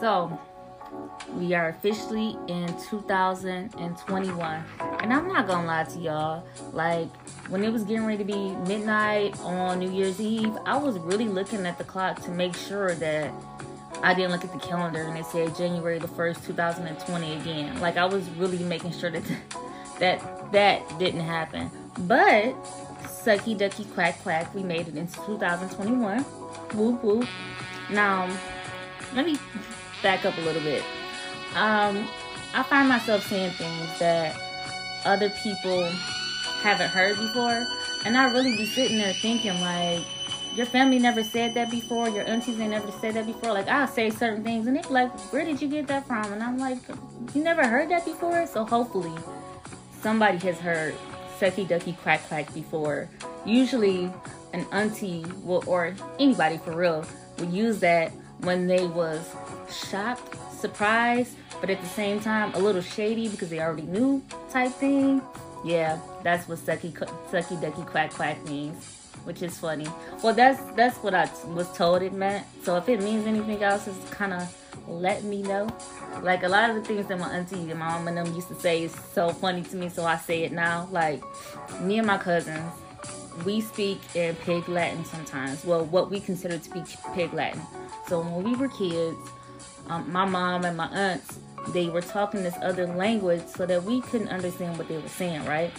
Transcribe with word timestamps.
So, 0.00 0.38
we 1.34 1.54
are 1.54 1.68
officially 1.68 2.36
in 2.46 2.66
2021. 2.88 4.64
And 5.00 5.12
I'm 5.12 5.28
not 5.28 5.46
gonna 5.46 5.66
lie 5.66 5.84
to 5.84 5.98
y'all, 5.98 6.44
like 6.72 7.08
when 7.48 7.64
it 7.64 7.72
was 7.72 7.84
getting 7.84 8.04
ready 8.04 8.18
to 8.18 8.24
be 8.24 8.50
midnight 8.66 9.38
on 9.40 9.78
New 9.78 9.90
Year's 9.90 10.20
Eve, 10.20 10.56
I 10.66 10.76
was 10.76 10.98
really 10.98 11.26
looking 11.26 11.66
at 11.66 11.78
the 11.78 11.84
clock 11.84 12.22
to 12.22 12.30
make 12.30 12.54
sure 12.54 12.94
that 12.96 13.32
I 14.02 14.14
didn't 14.14 14.30
look 14.30 14.44
at 14.44 14.52
the 14.52 14.58
calendar 14.60 15.02
and 15.02 15.18
it 15.18 15.26
said 15.26 15.56
January 15.56 15.98
the 15.98 16.08
1st, 16.08 16.46
2020 16.46 17.34
again. 17.34 17.80
Like 17.80 17.96
I 17.96 18.04
was 18.04 18.28
really 18.30 18.58
making 18.58 18.92
sure 18.92 19.10
that 19.10 19.22
that 19.98 20.52
that 20.52 20.98
didn't 20.98 21.20
happen. 21.20 21.70
But 22.06 22.54
sucky 23.02 23.56
ducky 23.56 23.84
quack 23.84 24.22
quack, 24.22 24.54
we 24.54 24.62
made 24.62 24.88
it 24.88 24.96
into 24.96 25.14
2021. 25.26 26.22
Whoop 26.22 27.02
whoop. 27.02 27.28
Now, 27.90 28.28
let 29.14 29.26
me 29.26 29.38
back 30.02 30.24
up 30.24 30.36
a 30.38 30.40
little 30.42 30.62
bit. 30.62 30.82
Um, 31.54 32.06
I 32.54 32.62
find 32.62 32.88
myself 32.88 33.26
saying 33.26 33.50
things 33.52 33.98
that 33.98 34.36
other 35.04 35.30
people 35.30 35.84
haven't 36.62 36.90
heard 36.90 37.16
before, 37.16 37.66
and 38.04 38.16
I 38.16 38.30
really 38.30 38.56
be 38.56 38.66
sitting 38.66 38.98
there 38.98 39.12
thinking 39.14 39.60
like, 39.60 40.04
your 40.54 40.66
family 40.66 40.98
never 40.98 41.22
said 41.22 41.54
that 41.54 41.70
before, 41.70 42.08
your 42.08 42.26
aunties 42.26 42.58
ain't 42.58 42.70
never 42.70 42.90
said 43.00 43.14
that 43.14 43.26
before. 43.26 43.52
Like 43.52 43.68
I'll 43.68 43.86
say 43.86 44.10
certain 44.10 44.44
things, 44.44 44.66
and 44.66 44.76
they 44.76 44.82
be 44.82 44.88
like, 44.88 45.10
where 45.32 45.44
did 45.44 45.60
you 45.60 45.68
get 45.68 45.86
that 45.88 46.06
from? 46.06 46.32
And 46.32 46.42
I'm 46.42 46.58
like, 46.58 46.78
you 47.34 47.42
never 47.42 47.66
heard 47.66 47.90
that 47.90 48.04
before. 48.04 48.46
So 48.46 48.64
hopefully, 48.64 49.12
somebody 50.00 50.38
has 50.38 50.58
heard 50.58 50.94
sucky 51.38 51.66
ducky 51.66 51.92
quack 52.02 52.26
quack 52.28 52.52
before. 52.54 53.08
Usually, 53.44 54.10
an 54.52 54.66
auntie 54.72 55.24
will, 55.42 55.62
or 55.66 55.94
anybody 56.18 56.58
for 56.58 56.74
real 56.74 57.04
would 57.38 57.52
use 57.52 57.80
that 57.80 58.12
when 58.40 58.66
they 58.66 58.86
was 58.86 59.34
shocked, 59.70 60.36
surprised, 60.52 61.36
but 61.60 61.70
at 61.70 61.80
the 61.80 61.88
same 61.88 62.20
time 62.20 62.52
a 62.54 62.58
little 62.58 62.82
shady 62.82 63.28
because 63.28 63.50
they 63.50 63.60
already 63.60 63.82
knew 63.82 64.22
type 64.50 64.72
thing. 64.72 65.22
Yeah, 65.64 65.98
that's 66.22 66.48
what 66.48 66.58
sucky 66.58 66.92
sucky 67.30 67.60
ducky 67.60 67.82
quack 67.82 68.12
quack 68.12 68.42
means, 68.44 69.10
which 69.24 69.42
is 69.42 69.58
funny. 69.58 69.86
Well, 70.22 70.34
that's 70.34 70.60
that's 70.74 70.96
what 70.98 71.14
I 71.14 71.28
was 71.48 71.70
told 71.76 72.02
it 72.02 72.12
meant. 72.12 72.46
So 72.62 72.76
if 72.76 72.88
it 72.88 73.02
means 73.02 73.26
anything 73.26 73.62
else, 73.62 73.86
it's 73.86 74.10
kind 74.10 74.32
of 74.32 74.67
let 74.88 75.24
me 75.24 75.42
know. 75.42 75.68
Like 76.22 76.42
a 76.42 76.48
lot 76.48 76.70
of 76.70 76.76
the 76.76 76.82
things 76.82 77.06
that 77.06 77.18
my 77.18 77.30
auntie 77.30 77.70
and 77.70 77.78
my 77.78 77.88
mom 77.88 78.08
and 78.08 78.16
them 78.16 78.34
used 78.34 78.48
to 78.48 78.54
say 78.54 78.82
is 78.82 78.92
so 79.12 79.30
funny 79.30 79.62
to 79.62 79.76
me, 79.76 79.88
so 79.88 80.04
I 80.04 80.16
say 80.16 80.42
it 80.44 80.52
now. 80.52 80.88
Like 80.90 81.22
me 81.80 81.98
and 81.98 82.06
my 82.06 82.18
cousins, 82.18 82.72
we 83.44 83.60
speak 83.60 84.00
in 84.14 84.34
pig 84.36 84.68
Latin 84.68 85.04
sometimes. 85.04 85.64
Well, 85.64 85.84
what 85.84 86.10
we 86.10 86.20
consider 86.20 86.58
to 86.58 86.70
be 86.70 86.82
pig 87.14 87.32
Latin. 87.32 87.60
So 88.08 88.20
when 88.20 88.42
we 88.42 88.56
were 88.56 88.68
kids, 88.68 89.18
um, 89.88 90.10
my 90.10 90.24
mom 90.24 90.64
and 90.64 90.76
my 90.76 90.86
aunts, 90.86 91.38
they 91.68 91.88
were 91.88 92.00
talking 92.00 92.42
this 92.42 92.56
other 92.62 92.86
language 92.86 93.42
so 93.46 93.66
that 93.66 93.82
we 93.84 94.00
couldn't 94.00 94.28
understand 94.28 94.78
what 94.78 94.88
they 94.88 94.96
were 94.96 95.08
saying, 95.08 95.44
right? 95.44 95.70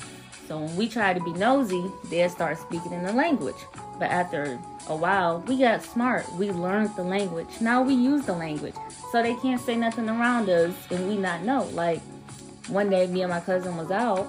So 0.47 0.59
when 0.59 0.75
we 0.75 0.87
tried 0.87 1.15
to 1.17 1.23
be 1.23 1.33
nosy, 1.33 1.91
they'd 2.09 2.29
start 2.29 2.57
speaking 2.57 2.93
in 2.93 3.03
the 3.03 3.13
language. 3.13 3.55
But 3.99 4.11
after 4.11 4.57
a 4.87 4.95
while, 4.95 5.41
we 5.41 5.57
got 5.57 5.83
smart. 5.83 6.31
We 6.33 6.51
learned 6.51 6.95
the 6.95 7.03
language. 7.03 7.59
Now 7.59 7.83
we 7.83 7.93
use 7.93 8.25
the 8.25 8.33
language. 8.33 8.75
So 9.11 9.21
they 9.21 9.35
can't 9.35 9.59
say 9.59 9.75
nothing 9.75 10.09
around 10.09 10.49
us 10.49 10.73
and 10.89 11.07
we 11.07 11.17
not 11.17 11.43
know. 11.43 11.63
Like 11.73 11.99
one 12.69 12.89
day 12.89 13.05
me 13.07 13.21
and 13.21 13.29
my 13.29 13.41
cousin 13.41 13.75
was 13.75 13.91
out 13.91 14.27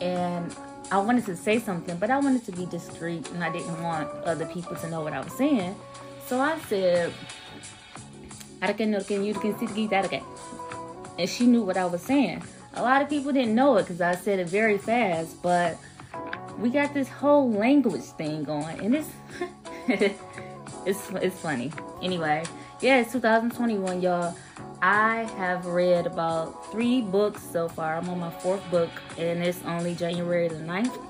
and 0.00 0.54
I 0.90 0.98
wanted 0.98 1.24
to 1.26 1.36
say 1.36 1.60
something, 1.60 1.96
but 1.96 2.10
I 2.10 2.18
wanted 2.18 2.44
to 2.46 2.52
be 2.52 2.66
discreet 2.66 3.30
and 3.30 3.44
I 3.44 3.52
didn't 3.52 3.80
want 3.82 4.10
other 4.24 4.46
people 4.46 4.74
to 4.76 4.90
know 4.90 5.00
what 5.00 5.12
I 5.12 5.20
was 5.20 5.32
saying. 5.32 5.76
So 6.26 6.40
I 6.40 6.58
said, 6.68 7.12
and 8.62 9.04
she 11.28 11.46
knew 11.46 11.62
what 11.62 11.76
I 11.76 11.84
was 11.84 12.02
saying. 12.02 12.42
A 12.74 12.82
lot 12.82 13.02
of 13.02 13.08
people 13.08 13.32
didn't 13.32 13.54
know 13.54 13.76
it 13.76 13.84
because 13.84 14.00
I 14.00 14.16
said 14.16 14.40
it 14.40 14.48
very 14.48 14.78
fast, 14.78 15.40
but 15.42 15.78
we 16.58 16.70
got 16.70 16.94
this 16.94 17.08
whole 17.08 17.50
language 17.50 18.02
thing 18.02 18.44
going, 18.44 18.80
and 18.80 18.94
it's 18.94 19.10
it's 19.88 21.10
it's 21.10 21.38
funny. 21.40 21.72
Anyway, 22.02 22.44
yeah, 22.80 23.00
it's 23.00 23.12
2021, 23.12 24.00
y'all. 24.00 24.36
I 24.82 25.22
have 25.36 25.66
read 25.66 26.06
about 26.06 26.70
three 26.70 27.00
books 27.00 27.42
so 27.42 27.68
far. 27.68 27.96
I'm 27.96 28.08
on 28.08 28.18
my 28.18 28.30
fourth 28.30 28.68
book, 28.70 28.90
and 29.18 29.42
it's 29.42 29.62
only 29.64 29.94
January 29.94 30.48
the 30.48 30.56
9th. 30.56 31.00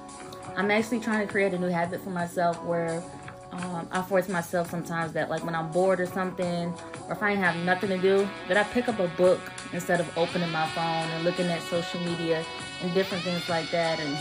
I'm 0.57 0.71
actually 0.71 1.01
trying 1.01 1.27
to 1.27 1.31
create 1.31 1.53
a 1.55 1.59
new 1.59 1.69
habit 1.69 2.01
for 2.03 2.11
myself 2.11 2.63
where 2.63 3.03
um, 3.51 3.89
I 3.91 4.03
force 4.03 4.29
myself 4.29 4.71
sometimes 4.71 5.13
that 5.13 5.31
like 5.31 5.45
when 5.45 5.55
I'm 5.55 5.71
bored 5.71 6.01
or 6.01 6.07
something, 6.07 6.73
or 7.09 7.13
if 7.13 7.23
I 7.23 7.33
have 7.33 7.57
nothing 7.65 7.89
to 7.91 7.99
do, 7.99 8.29
that 8.49 8.57
I 8.57 8.65
pick 8.65 8.89
up 8.89 8.99
a 9.01 9.09
book 9.09 9.41
instead 9.73 10.01
of 10.01 10.19
opening 10.19 10.51
my 10.51 10.67
phone 10.69 10.85
and 10.85 11.25
looking 11.25 11.47
at 11.47 11.61
social 11.63 12.01
media 12.01 12.45
and 12.83 12.95
different 12.95 13.25
things 13.25 13.49
like 13.49 13.71
that 13.71 13.99
and 14.01 14.17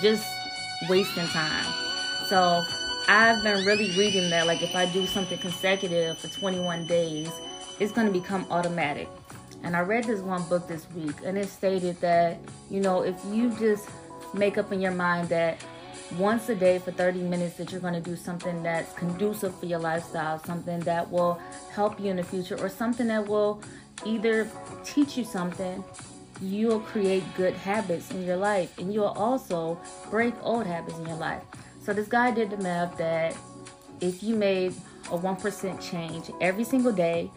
just 0.00 0.26
wasting 0.88 1.26
time. 1.28 1.66
So 2.28 2.64
I've 3.08 3.42
been 3.42 3.64
really 3.64 3.90
reading 3.96 4.30
that 4.30 4.46
like 4.46 4.62
if 4.62 4.74
I 4.74 4.86
do 4.86 5.06
something 5.06 5.38
consecutive 5.38 6.18
for 6.18 6.28
21 6.28 6.86
days, 6.86 7.30
it's 7.78 7.92
going 7.92 8.06
to 8.06 8.12
become 8.12 8.46
automatic. 8.50 9.08
And 9.62 9.76
I 9.76 9.80
read 9.80 10.04
this 10.04 10.20
one 10.20 10.42
book 10.48 10.68
this 10.68 10.86
week 10.92 11.16
and 11.24 11.36
it 11.36 11.48
stated 11.48 12.00
that, 12.00 12.38
you 12.70 12.80
know, 12.80 13.02
if 13.02 13.16
you 13.30 13.50
just 13.58 13.88
make 14.32 14.58
up 14.58 14.72
in 14.72 14.80
your 14.80 14.92
mind 14.92 15.28
that 15.30 15.58
once 16.18 16.48
a 16.48 16.54
day 16.54 16.78
for 16.78 16.90
30 16.90 17.20
minutes 17.20 17.56
that 17.56 17.70
you're 17.70 17.80
going 17.80 17.94
to 17.94 18.00
do 18.00 18.16
something 18.16 18.62
that's 18.62 18.92
conducive 18.94 19.54
for 19.58 19.66
your 19.66 19.78
lifestyle, 19.78 20.42
something 20.44 20.80
that 20.80 21.10
will 21.10 21.40
help 21.72 22.00
you 22.00 22.10
in 22.10 22.16
the 22.16 22.22
future, 22.22 22.56
or 22.60 22.68
something 22.68 23.06
that 23.06 23.26
will 23.26 23.62
either 24.04 24.50
teach 24.84 25.16
you 25.16 25.24
something, 25.24 25.84
you'll 26.40 26.80
create 26.80 27.22
good 27.36 27.54
habits 27.54 28.10
in 28.10 28.24
your 28.24 28.36
life 28.36 28.78
and 28.78 28.92
you'll 28.92 29.06
also 29.06 29.78
break 30.10 30.34
old 30.42 30.66
habits 30.66 30.98
in 30.98 31.06
your 31.06 31.16
life. 31.16 31.42
So, 31.82 31.92
this 31.92 32.08
guy 32.08 32.30
did 32.30 32.50
the 32.50 32.56
math 32.58 32.96
that 32.98 33.36
if 34.00 34.22
you 34.22 34.36
made 34.36 34.74
a 35.06 35.18
1% 35.18 35.90
change 35.90 36.30
every 36.40 36.64
single 36.64 36.92
day, 36.92 37.30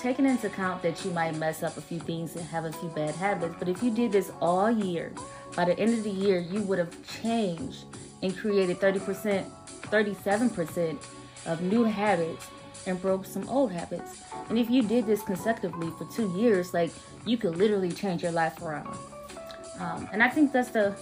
taking 0.00 0.26
into 0.26 0.46
account 0.46 0.82
that 0.82 1.04
you 1.04 1.10
might 1.10 1.34
mess 1.36 1.62
up 1.62 1.76
a 1.76 1.80
few 1.80 1.98
things 1.98 2.36
and 2.36 2.44
have 2.46 2.64
a 2.64 2.72
few 2.72 2.88
bad 2.90 3.14
habits, 3.14 3.54
but 3.58 3.68
if 3.68 3.82
you 3.82 3.90
did 3.90 4.12
this 4.12 4.30
all 4.40 4.70
year, 4.70 5.12
by 5.56 5.64
the 5.64 5.78
end 5.78 5.94
of 5.94 6.04
the 6.04 6.10
year, 6.10 6.38
you 6.38 6.62
would 6.62 6.78
have 6.78 6.94
changed 7.22 7.84
and 8.22 8.36
created 8.36 8.78
30%, 8.78 9.44
37% 9.82 10.98
of 11.46 11.62
new 11.62 11.84
habits 11.84 12.46
and 12.88 13.00
broke 13.00 13.24
some 13.24 13.48
old 13.48 13.70
habits. 13.70 14.22
And 14.48 14.58
if 14.58 14.70
you 14.70 14.82
did 14.82 15.06
this 15.06 15.22
consecutively 15.22 15.90
for 15.98 16.04
two 16.06 16.32
years, 16.36 16.74
like 16.74 16.90
you 17.24 17.36
could 17.36 17.56
literally 17.56 17.92
change 17.92 18.22
your 18.22 18.32
life 18.32 18.60
around. 18.62 18.96
Um, 19.78 20.08
and 20.12 20.22
I 20.22 20.28
think 20.28 20.52
that's 20.52 20.70
the 20.70 20.96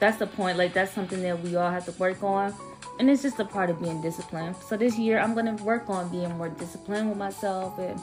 that's 0.00 0.18
the 0.18 0.26
point. 0.26 0.58
Like 0.58 0.72
that's 0.72 0.92
something 0.92 1.22
that 1.22 1.40
we 1.42 1.56
all 1.56 1.70
have 1.70 1.84
to 1.86 1.92
work 1.92 2.22
on. 2.22 2.54
And 2.98 3.10
it's 3.10 3.22
just 3.22 3.40
a 3.40 3.44
part 3.44 3.70
of 3.70 3.80
being 3.80 4.00
disciplined. 4.00 4.56
So 4.56 4.76
this 4.76 4.96
year 4.98 5.18
I'm 5.18 5.34
gonna 5.34 5.56
work 5.56 5.90
on 5.90 6.08
being 6.08 6.30
more 6.38 6.48
disciplined 6.48 7.08
with 7.08 7.18
myself 7.18 7.78
and 7.78 8.00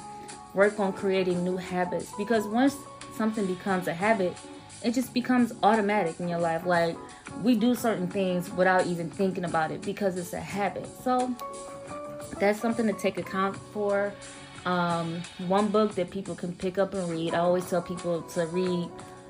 work 0.54 0.80
on 0.80 0.94
creating 0.94 1.44
new 1.44 1.58
habits. 1.58 2.12
Because 2.18 2.46
once 2.46 2.76
something 3.16 3.46
becomes 3.46 3.88
a 3.88 3.94
habit, 3.94 4.36
it 4.84 4.94
just 4.94 5.14
becomes 5.14 5.54
automatic 5.64 6.20
in 6.20 6.28
your 6.28 6.40
life. 6.40 6.66
Like 6.66 6.98
we 7.42 7.56
do 7.56 7.74
certain 7.76 8.08
things 8.08 8.50
without 8.52 8.86
even 8.88 9.10
thinking 9.10 9.46
about 9.46 9.72
it 9.72 9.82
because 9.82 10.18
it's 10.18 10.34
a 10.34 10.40
habit. 10.40 10.88
So 11.04 11.34
that's 12.42 12.60
something 12.60 12.88
to 12.88 12.94
take 12.94 13.20
account 13.20 13.56
for. 13.72 14.12
Um, 14.66 15.22
one 15.48 15.68
book 15.68 15.94
that 15.96 16.10
people 16.10 16.36
can 16.36 16.54
pick 16.54 16.78
up 16.80 16.94
and 16.96 17.08
read. 17.10 17.36
I 17.36 17.40
always 17.40 17.70
tell 17.70 17.82
people 17.82 18.24
to 18.34 18.48
read 18.48 18.90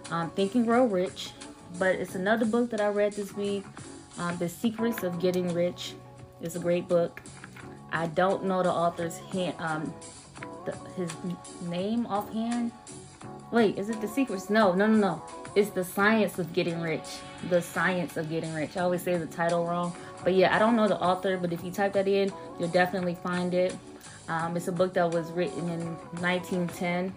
um, 0.09 0.29
Think 0.31 0.55
and 0.55 0.65
Grow 0.65 0.85
Rich, 0.85 1.31
but 1.77 1.95
it's 1.95 2.15
another 2.15 2.45
book 2.45 2.69
that 2.71 2.79
I 2.79 2.87
read 2.87 3.13
this 3.13 3.33
week. 3.35 3.65
Um, 4.17 4.37
the 4.37 4.47
Secrets 4.47 5.03
of 5.03 5.19
Getting 5.19 5.53
Rich 5.53 5.93
is 6.41 6.55
a 6.55 6.59
great 6.59 6.87
book. 6.87 7.21
I 7.91 8.07
don't 8.07 8.45
know 8.45 8.63
the 8.63 8.71
author's 8.71 9.17
hand, 9.17 9.55
um, 9.59 9.93
the, 10.65 10.71
his 10.95 11.11
name 11.63 12.05
offhand. 12.07 12.71
Wait, 13.51 13.77
is 13.77 13.89
it 13.89 13.99
The 13.99 14.07
Secrets? 14.07 14.49
No, 14.49 14.73
no, 14.73 14.87
no, 14.87 14.97
no. 14.97 15.23
It's 15.55 15.69
The 15.71 15.83
Science 15.83 16.39
of 16.39 16.53
Getting 16.53 16.79
Rich. 16.81 17.17
The 17.49 17.61
Science 17.61 18.15
of 18.15 18.29
Getting 18.29 18.53
Rich. 18.53 18.77
I 18.77 18.81
always 18.81 19.03
say 19.03 19.17
the 19.17 19.25
title 19.25 19.65
wrong. 19.65 19.93
But 20.23 20.35
yeah, 20.35 20.55
I 20.55 20.59
don't 20.59 20.75
know 20.75 20.87
the 20.87 20.99
author, 20.99 21.37
but 21.37 21.53
if 21.53 21.63
you 21.63 21.71
type 21.71 21.93
that 21.93 22.07
in, 22.07 22.31
you'll 22.59 22.69
definitely 22.69 23.15
find 23.15 23.53
it. 23.53 23.75
Um, 24.29 24.55
it's 24.57 24.67
a 24.67 24.71
book 24.71 24.93
that 24.93 25.11
was 25.11 25.31
written 25.31 25.69
in 25.69 25.81
1910. 26.21 27.13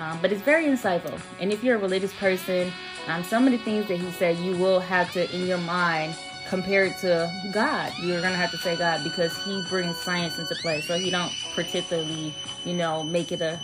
Um, 0.00 0.18
but 0.22 0.32
it's 0.32 0.42
very 0.42 0.64
insightful. 0.66 1.20
And 1.40 1.52
if 1.52 1.62
you're 1.64 1.76
a 1.76 1.80
religious 1.80 2.12
person, 2.14 2.72
um, 3.08 3.22
some 3.24 3.46
of 3.46 3.52
the 3.52 3.58
things 3.58 3.88
that 3.88 3.98
he 3.98 4.10
said, 4.12 4.38
you 4.38 4.56
will 4.56 4.80
have 4.80 5.12
to, 5.12 5.32
in 5.34 5.46
your 5.46 5.58
mind, 5.58 6.14
compare 6.48 6.86
it 6.86 6.96
to 6.98 7.30
God. 7.52 7.92
You're 8.00 8.20
going 8.20 8.32
to 8.32 8.38
have 8.38 8.50
to 8.52 8.58
say 8.58 8.76
God 8.76 9.04
because 9.04 9.36
he 9.44 9.62
brings 9.68 9.96
science 9.98 10.38
into 10.38 10.54
play. 10.56 10.80
So 10.80 10.98
he 10.98 11.10
don't 11.10 11.32
particularly, 11.54 12.34
you 12.64 12.74
know, 12.74 13.02
make 13.04 13.32
it 13.32 13.42
a, 13.42 13.60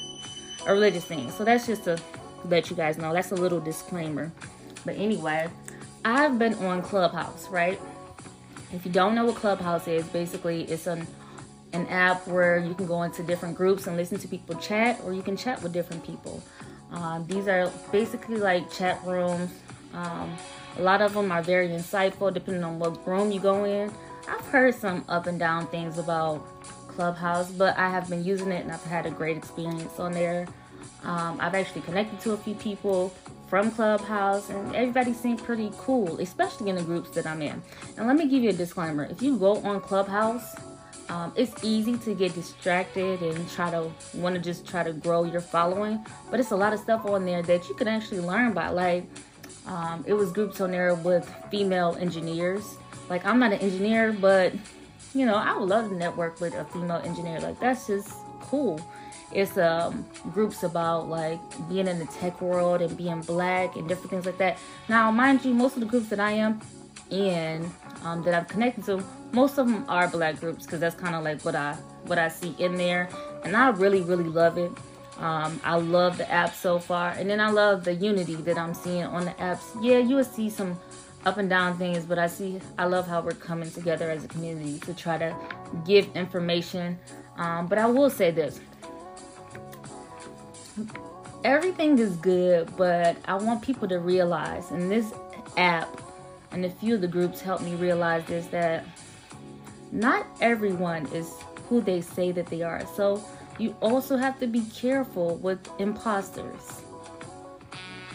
a 0.66 0.72
religious 0.72 1.04
thing. 1.04 1.30
So 1.30 1.44
that's 1.44 1.66
just 1.66 1.84
to 1.84 1.98
let 2.44 2.70
you 2.70 2.76
guys 2.76 2.98
know. 2.98 3.12
That's 3.12 3.32
a 3.32 3.36
little 3.36 3.60
disclaimer. 3.60 4.30
But 4.84 4.96
anyway, 4.96 5.48
I've 6.04 6.38
been 6.38 6.54
on 6.54 6.82
Clubhouse, 6.82 7.48
right? 7.48 7.80
If 8.76 8.86
you 8.86 8.92
don't 8.92 9.16
know 9.16 9.26
what 9.26 9.36
Clubhouse 9.36 9.88
is, 9.88 10.06
basically 10.08 10.64
it's 10.64 10.86
an 10.86 11.08
an 11.74 11.86
app 11.88 12.26
where 12.28 12.58
you 12.58 12.74
can 12.74 12.86
go 12.86 13.02
into 13.04 13.22
different 13.24 13.56
groups 13.56 13.86
and 13.88 13.96
listen 13.96 14.18
to 14.18 14.28
people 14.28 14.56
chat, 14.56 15.00
or 15.04 15.14
you 15.14 15.22
can 15.22 15.36
chat 15.36 15.62
with 15.62 15.72
different 15.72 16.04
people. 16.06 16.42
Um, 16.92 17.26
these 17.28 17.48
are 17.48 17.70
basically 17.92 18.38
like 18.38 18.70
chat 18.72 19.00
rooms. 19.06 19.50
Um, 19.94 20.36
a 20.78 20.82
lot 20.82 21.02
of 21.02 21.14
them 21.14 21.32
are 21.32 21.42
very 21.42 21.68
insightful, 21.70 22.34
depending 22.34 22.64
on 22.64 22.78
what 22.78 23.06
room 23.06 23.32
you 23.32 23.40
go 23.40 23.64
in. 23.64 23.92
I've 24.28 24.46
heard 24.46 24.74
some 24.76 25.04
up 25.08 25.26
and 25.28 25.38
down 25.38 25.68
things 25.68 25.98
about 25.98 26.46
Clubhouse, 26.88 27.50
but 27.52 27.78
I 27.78 27.90
have 27.90 28.08
been 28.10 28.24
using 28.24 28.52
it 28.52 28.62
and 28.64 28.72
I've 28.72 28.84
had 28.84 29.06
a 29.06 29.10
great 29.10 29.36
experience 29.38 29.98
on 30.00 30.12
there. 30.12 30.46
Um, 31.04 31.38
I've 31.40 31.54
actually 31.54 31.82
connected 31.82 32.20
to 32.20 32.32
a 32.32 32.36
few 32.36 32.54
people 32.54 33.14
from 33.48 33.70
Clubhouse, 33.70 34.50
and 34.50 34.74
everybody 34.74 35.12
seemed 35.12 35.42
pretty 35.42 35.70
cool, 35.78 36.18
especially 36.20 36.68
in 36.68 36.76
the 36.76 36.82
groups 36.82 37.10
that 37.10 37.26
I'm 37.26 37.42
in. 37.42 37.62
And 37.96 38.06
let 38.06 38.16
me 38.16 38.26
give 38.28 38.42
you 38.42 38.50
a 38.50 38.52
disclaimer 38.52 39.04
if 39.04 39.22
you 39.22 39.36
go 39.36 39.58
on 39.58 39.80
Clubhouse, 39.80 40.56
um, 41.08 41.32
it's 41.36 41.52
easy 41.62 41.96
to 41.98 42.14
get 42.14 42.34
distracted 42.34 43.22
and 43.22 43.48
try 43.50 43.70
to 43.70 43.90
want 44.14 44.34
to 44.34 44.40
just 44.40 44.66
try 44.66 44.82
to 44.82 44.92
grow 44.92 45.22
your 45.24 45.40
following, 45.40 46.04
but 46.30 46.40
it's 46.40 46.50
a 46.50 46.56
lot 46.56 46.72
of 46.72 46.80
stuff 46.80 47.06
on 47.06 47.24
there 47.24 47.42
that 47.42 47.68
you 47.68 47.74
can 47.76 47.86
actually 47.86 48.20
learn 48.20 48.52
by. 48.52 48.68
Like, 48.68 49.04
um, 49.66 50.04
it 50.06 50.14
was 50.14 50.32
groups 50.32 50.60
on 50.60 50.72
there 50.72 50.94
with 50.94 51.32
female 51.50 51.96
engineers. 52.00 52.76
Like, 53.08 53.24
I'm 53.24 53.38
not 53.38 53.52
an 53.52 53.60
engineer, 53.60 54.12
but 54.12 54.52
you 55.14 55.24
know, 55.24 55.36
I 55.36 55.56
would 55.56 55.68
love 55.68 55.88
to 55.88 55.94
network 55.94 56.40
with 56.40 56.54
a 56.54 56.64
female 56.66 57.00
engineer. 57.04 57.40
Like, 57.40 57.60
that's 57.60 57.86
just 57.86 58.10
cool 58.40 58.80
it's 59.32 59.58
um, 59.58 60.06
groups 60.32 60.62
about 60.62 61.08
like 61.08 61.40
being 61.68 61.88
in 61.88 61.98
the 61.98 62.06
tech 62.06 62.40
world 62.40 62.80
and 62.80 62.96
being 62.96 63.20
black 63.22 63.76
and 63.76 63.88
different 63.88 64.10
things 64.10 64.26
like 64.26 64.38
that. 64.38 64.58
Now, 64.88 65.10
mind 65.10 65.44
you, 65.44 65.52
most 65.52 65.74
of 65.74 65.80
the 65.80 65.86
groups 65.86 66.08
that 66.08 66.20
I 66.20 66.32
am 66.32 66.60
in 67.10 67.70
um, 68.02 68.22
that 68.24 68.34
I'm 68.34 68.44
connected 68.46 68.84
to, 68.86 69.02
most 69.32 69.58
of 69.58 69.66
them 69.66 69.84
are 69.88 70.08
black 70.08 70.40
groups 70.40 70.64
because 70.64 70.80
that's 70.80 70.94
kind 70.94 71.14
of 71.14 71.24
like 71.24 71.44
what 71.44 71.54
I 71.54 71.74
what 72.04 72.18
I 72.18 72.28
see 72.28 72.54
in 72.58 72.76
there, 72.76 73.08
and 73.44 73.56
I 73.56 73.70
really 73.70 74.00
really 74.02 74.24
love 74.24 74.58
it. 74.58 74.70
Um, 75.18 75.60
I 75.64 75.76
love 75.76 76.18
the 76.18 76.30
app 76.30 76.54
so 76.54 76.78
far, 76.78 77.10
and 77.10 77.28
then 77.28 77.40
I 77.40 77.50
love 77.50 77.84
the 77.84 77.94
unity 77.94 78.34
that 78.36 78.58
I'm 78.58 78.74
seeing 78.74 79.04
on 79.04 79.24
the 79.24 79.30
apps. 79.32 79.62
Yeah, 79.82 79.98
you 79.98 80.16
will 80.16 80.24
see 80.24 80.50
some 80.50 80.78
up 81.24 81.38
and 81.38 81.50
down 81.50 81.76
things, 81.76 82.04
but 82.04 82.18
I 82.18 82.28
see 82.28 82.60
I 82.78 82.84
love 82.84 83.08
how 83.08 83.20
we're 83.20 83.32
coming 83.32 83.70
together 83.70 84.10
as 84.10 84.24
a 84.24 84.28
community 84.28 84.78
to 84.80 84.94
try 84.94 85.18
to 85.18 85.34
give 85.84 86.08
information. 86.14 86.98
Um, 87.36 87.66
but 87.66 87.78
I 87.78 87.86
will 87.86 88.10
say 88.10 88.30
this: 88.30 88.60
everything 91.44 91.98
is 91.98 92.16
good, 92.16 92.74
but 92.76 93.16
I 93.26 93.34
want 93.36 93.62
people 93.62 93.88
to 93.88 93.98
realize, 93.98 94.70
and 94.70 94.90
this 94.90 95.12
app 95.56 96.00
and 96.52 96.64
a 96.64 96.70
few 96.70 96.96
of 96.96 97.00
the 97.00 97.08
groups 97.08 97.40
helped 97.40 97.64
me 97.64 97.74
realize 97.76 98.24
this 98.26 98.46
that 98.48 98.84
not 99.92 100.26
everyone 100.40 101.06
is 101.08 101.32
who 101.68 101.80
they 101.80 102.00
say 102.00 102.32
that 102.32 102.46
they 102.46 102.62
are. 102.62 102.86
So 102.96 103.22
you 103.58 103.76
also 103.80 104.16
have 104.16 104.38
to 104.40 104.46
be 104.46 104.62
careful 104.74 105.36
with 105.36 105.60
imposters. 105.78 106.82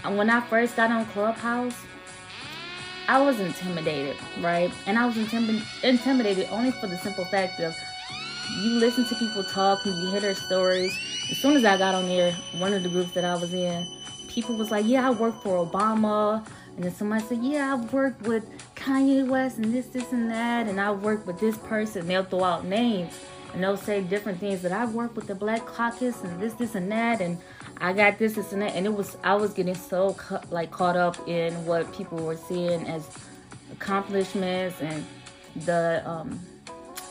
And 0.04 0.18
when 0.18 0.30
I 0.30 0.42
first 0.42 0.76
got 0.76 0.92
on 0.92 1.06
Clubhouse, 1.08 1.76
I 3.08 3.22
was 3.22 3.40
intimidated, 3.40 4.18
right? 4.42 4.72
And 4.88 4.98
I 4.98 5.06
was 5.06 5.16
intim- 5.16 5.84
intimidated 5.84 6.48
only 6.52 6.72
for 6.72 6.88
the 6.88 6.98
simple 6.98 7.26
fact 7.26 7.60
of 7.60 7.76
you 8.62 8.80
listen 8.80 9.06
to 9.06 9.16
people 9.16 9.44
talk 9.44 9.86
and 9.86 9.96
you 10.02 10.12
hear 10.12 10.22
their 10.22 10.36
stories 10.36 10.98
as 11.32 11.38
soon 11.38 11.56
as 11.56 11.64
I 11.64 11.78
got 11.78 11.96
on 11.96 12.08
there, 12.08 12.34
one 12.58 12.74
of 12.74 12.84
the 12.84 12.90
groups 12.90 13.14
that 13.14 13.24
I 13.24 13.36
was 13.36 13.54
in, 13.54 13.88
people 14.28 14.56
was 14.56 14.70
like, 14.70 14.86
"Yeah, 14.86 15.08
I 15.08 15.12
work 15.12 15.42
for 15.42 15.66
Obama," 15.66 16.46
and 16.76 16.84
then 16.84 16.94
somebody 16.94 17.24
said, 17.24 17.40
"Yeah, 17.42 17.74
I've 17.74 17.94
worked 17.94 18.24
with 18.24 18.44
Kanye 18.76 19.26
West 19.26 19.58
and 19.58 19.74
this, 19.74 19.88
this, 19.88 20.12
and 20.12 20.30
that, 20.30 20.68
and 20.68 20.80
I 20.80 20.92
worked 20.92 21.26
with 21.26 21.40
this 21.40 21.58
person." 21.58 22.08
They'll 22.08 22.26
throw 22.26 22.44
out 22.44 22.66
names 22.66 23.14
and 23.54 23.64
they'll 23.64 23.78
say 23.78 24.02
different 24.02 24.40
things 24.40 24.62
that 24.62 24.72
I 24.72 24.86
worked 24.86 25.16
with 25.16 25.28
the 25.28 25.36
Black 25.36 25.66
Caucus 25.66 26.22
and 26.22 26.42
this, 26.42 26.54
this, 26.54 26.76
and 26.76 26.92
that, 26.92 27.22
and 27.22 27.38
I 27.80 27.94
got 27.94 28.18
this, 28.18 28.34
this, 28.34 28.54
and 28.54 28.62
that, 28.62 28.76
and 28.76 28.86
it 28.86 28.94
was 28.94 29.18
I 29.24 29.36
was 29.36 29.54
getting 29.54 29.76
so 29.76 30.14
cu- 30.14 30.40
like 30.50 30.72
caught 30.72 30.98
up 30.98 31.28
in 31.28 31.66
what 31.66 31.94
people 31.94 32.18
were 32.20 32.38
seeing 32.38 32.86
as 32.88 33.10
accomplishments 33.72 34.82
and 34.82 35.06
the 35.66 36.04
um, 36.06 36.40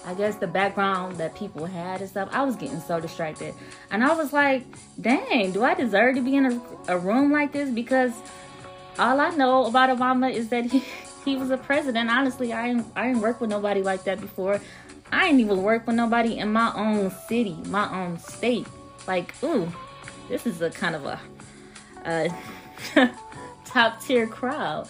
I 0.05 0.14
guess 0.14 0.37
the 0.37 0.47
background 0.47 1.17
that 1.17 1.35
people 1.35 1.67
had 1.67 2.00
and 2.00 2.08
stuff, 2.08 2.29
I 2.32 2.43
was 2.43 2.56
getting 2.56 2.81
so 2.81 3.00
distracted. 3.00 3.55
And 3.91 4.02
I 4.02 4.14
was 4.14 4.32
like, 4.32 4.64
dang, 5.00 5.52
do 5.52 5.62
I 5.62 5.75
deserve 5.75 6.14
to 6.17 6.23
be 6.23 6.37
in 6.37 6.47
a, 6.47 6.62
a 6.88 6.99
room 6.99 7.31
like 7.31 7.52
this? 7.52 7.70
Because 7.70 8.12
all 8.99 9.20
I 9.20 9.31
know 9.31 9.67
about 9.67 9.91
Obama 9.91 10.32
is 10.32 10.49
that 10.49 10.67
he, 10.67 10.82
he 11.25 11.37
was 11.37 11.50
a 11.50 11.56
president. 11.56 12.11
Honestly, 12.11 12.52
I 12.52 12.69
ain't, 12.69 12.87
I 12.97 13.08
ain't 13.08 13.19
worked 13.19 13.41
with 13.41 13.50
nobody 13.50 13.82
like 13.82 14.05
that 14.05 14.20
before. 14.20 14.61
I 15.12 15.26
ain't 15.26 15.41
even 15.41 15.62
worked 15.62 15.87
with 15.87 15.97
nobody 15.97 16.38
in 16.38 16.52
my 16.52 16.73
own 16.75 17.11
city, 17.29 17.56
my 17.67 18.05
own 18.05 18.19
state. 18.19 18.67
Like, 19.06 19.35
ooh, 19.43 19.70
this 20.29 20.47
is 20.47 20.62
a 20.62 20.70
kind 20.70 20.94
of 20.94 21.05
a, 21.05 21.20
a 22.05 22.31
top 23.64 24.00
tier 24.02 24.26
crowd. 24.26 24.88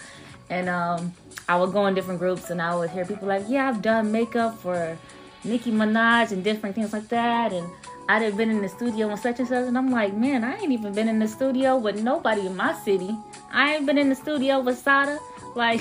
And 0.51 0.69
um, 0.69 1.15
I 1.51 1.57
would 1.57 1.73
go 1.73 1.89
in 1.89 1.95
different 1.97 2.21
groups 2.21 2.51
and 2.51 2.63
I 2.63 2.77
would 2.77 2.91
hear 2.91 3.05
people 3.05 3.27
like, 3.27 3.43
yeah, 3.49 3.69
I've 3.69 3.83
done 3.83 4.13
makeup 4.13 4.57
for 4.59 4.97
Nicki 5.43 5.73
Minaj 5.73 6.31
and 6.31 6.45
different 6.45 6.77
things 6.77 6.93
like 6.93 7.09
that. 7.09 7.53
And 7.53 7.69
I'd 8.09 8.23
have 8.23 8.37
been 8.37 8.51
in 8.51 8.63
the 8.63 8.69
studio 8.69 9.09
and 9.11 9.19
such 9.19 9.41
and 9.41 9.49
such. 9.49 9.67
And 9.67 9.77
I'm 9.77 9.91
like, 9.91 10.15
man, 10.15 10.45
I 10.45 10.57
ain't 10.59 10.71
even 10.71 10.95
been 10.95 11.09
in 11.09 11.19
the 11.19 11.27
studio 11.27 11.77
with 11.77 12.01
nobody 12.01 12.47
in 12.47 12.55
my 12.55 12.73
city. 12.85 13.19
I 13.53 13.75
ain't 13.75 13.85
been 13.85 13.99
in 13.99 14.09
the 14.09 14.15
studio 14.15 14.61
with 14.61 14.79
Sada. 14.79 15.19
Like, 15.57 15.81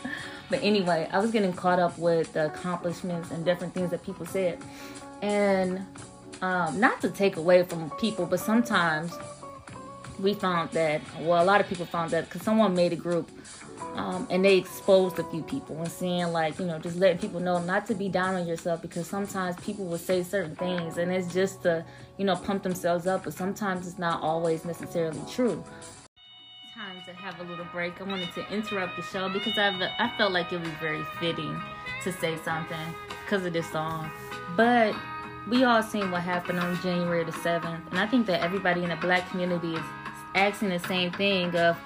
but 0.48 0.62
anyway, 0.62 1.10
I 1.12 1.18
was 1.18 1.30
getting 1.30 1.52
caught 1.52 1.78
up 1.78 1.98
with 1.98 2.32
the 2.32 2.46
accomplishments 2.46 3.30
and 3.30 3.44
different 3.44 3.74
things 3.74 3.90
that 3.90 4.02
people 4.02 4.24
said. 4.24 4.58
And 5.20 5.84
um, 6.40 6.80
not 6.80 7.02
to 7.02 7.10
take 7.10 7.36
away 7.36 7.64
from 7.64 7.90
people, 8.00 8.24
but 8.24 8.40
sometimes 8.40 9.12
we 10.18 10.32
found 10.32 10.70
that, 10.70 11.02
well, 11.20 11.42
a 11.42 11.44
lot 11.44 11.60
of 11.60 11.68
people 11.68 11.84
found 11.84 12.12
that 12.12 12.24
because 12.24 12.40
someone 12.40 12.74
made 12.74 12.94
a 12.94 12.96
group 12.96 13.30
um, 13.94 14.26
and 14.30 14.44
they 14.44 14.56
exposed 14.56 15.18
a 15.18 15.24
few 15.24 15.42
people 15.42 15.76
and 15.78 15.90
saying 15.90 16.32
like 16.32 16.58
you 16.58 16.66
know 16.66 16.78
just 16.78 16.96
letting 16.96 17.18
people 17.18 17.40
know 17.40 17.58
not 17.58 17.86
to 17.86 17.94
be 17.94 18.08
down 18.08 18.34
on 18.34 18.46
yourself 18.46 18.82
because 18.82 19.06
sometimes 19.06 19.56
people 19.64 19.84
will 19.84 19.98
say 19.98 20.22
certain 20.22 20.54
things 20.56 20.98
and 20.98 21.12
it's 21.12 21.32
just 21.32 21.62
to 21.62 21.84
you 22.18 22.24
know 22.24 22.36
pump 22.36 22.62
themselves 22.62 23.06
up 23.06 23.24
but 23.24 23.32
sometimes 23.32 23.86
it's 23.86 23.98
not 23.98 24.22
always 24.22 24.64
necessarily 24.64 25.20
true. 25.30 25.62
Time 26.74 26.96
to 27.06 27.12
have 27.14 27.40
a 27.40 27.44
little 27.44 27.66
break. 27.72 28.00
I 28.00 28.04
wanted 28.04 28.32
to 28.34 28.46
interrupt 28.52 28.96
the 28.96 29.02
show 29.02 29.28
because 29.28 29.56
i 29.58 29.68
i 29.98 30.12
felt 30.16 30.32
like 30.32 30.52
it 30.52 30.60
was 30.60 30.68
very 30.80 31.02
fitting 31.20 31.60
to 32.04 32.12
say 32.12 32.36
something 32.44 32.94
because 33.24 33.44
of 33.46 33.52
this 33.52 33.70
song. 33.70 34.10
But 34.56 34.94
we 35.48 35.62
all 35.62 35.82
seen 35.82 36.10
what 36.10 36.22
happened 36.22 36.58
on 36.58 36.76
january 36.82 37.22
the 37.22 37.30
7th 37.30 37.90
and 37.90 38.00
i 38.00 38.06
think 38.06 38.26
that 38.26 38.42
everybody 38.42 38.82
in 38.82 38.90
the 38.90 38.96
black 38.96 39.28
community 39.30 39.74
is 39.74 39.84
asking 40.34 40.68
the 40.68 40.78
same 40.80 41.10
thing 41.12 41.54
of 41.56 41.76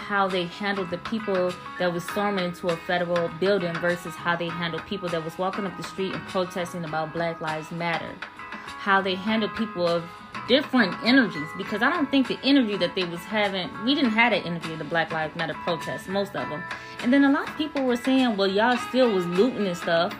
how 0.00 0.26
they 0.26 0.46
handled 0.46 0.90
the 0.90 0.98
people 0.98 1.52
that 1.78 1.92
was 1.92 2.02
storming 2.04 2.46
into 2.46 2.68
a 2.68 2.76
federal 2.76 3.28
building 3.38 3.74
versus 3.74 4.14
how 4.14 4.34
they 4.34 4.48
handled 4.48 4.84
people 4.86 5.08
that 5.10 5.24
was 5.24 5.38
walking 5.38 5.66
up 5.66 5.76
the 5.76 5.82
street 5.82 6.14
and 6.14 6.26
protesting 6.28 6.84
about 6.84 7.12
Black 7.12 7.40
Lives 7.40 7.70
Matter. 7.70 8.12
How 8.52 9.00
they 9.00 9.14
handled 9.14 9.54
people 9.54 9.86
of 9.86 10.02
different 10.48 10.94
energies 11.04 11.46
because 11.56 11.82
I 11.82 11.90
don't 11.90 12.10
think 12.10 12.26
the 12.26 12.38
energy 12.42 12.76
that 12.78 12.94
they 12.94 13.04
was 13.04 13.20
having, 13.20 13.68
we 13.84 13.94
didn't 13.94 14.12
have 14.12 14.32
that 14.32 14.44
energy 14.44 14.72
in 14.72 14.78
the 14.78 14.84
Black 14.84 15.12
Lives 15.12 15.36
Matter 15.36 15.54
protest, 15.54 16.08
most 16.08 16.34
of 16.34 16.48
them. 16.48 16.62
And 17.02 17.12
then 17.12 17.24
a 17.24 17.30
lot 17.30 17.48
of 17.48 17.56
people 17.56 17.84
were 17.84 17.96
saying, 17.96 18.36
well, 18.36 18.48
y'all 18.48 18.76
still 18.76 19.12
was 19.12 19.26
looting 19.26 19.66
and 19.66 19.76
stuff, 19.76 20.14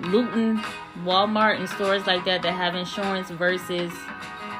looting 0.00 0.58
Walmart 1.04 1.58
and 1.58 1.68
stores 1.68 2.06
like 2.06 2.24
that 2.26 2.42
that 2.42 2.52
have 2.52 2.74
insurance 2.74 3.30
versus 3.30 3.92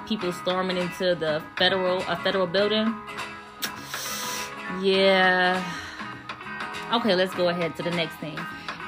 people 0.06 0.32
storming 0.32 0.76
into 0.76 1.14
the 1.14 1.42
federal 1.56 1.98
a 2.08 2.16
federal 2.16 2.46
building. 2.46 2.94
Yeah. 4.80 5.62
Okay, 6.92 7.14
let's 7.14 7.34
go 7.34 7.48
ahead 7.48 7.76
to 7.76 7.82
the 7.82 7.90
next 7.90 8.16
thing. 8.16 8.38